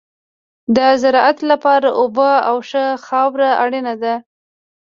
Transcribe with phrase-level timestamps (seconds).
[0.75, 4.15] د زراعت لپاره اوبه او ښه خاوره اړینه ده.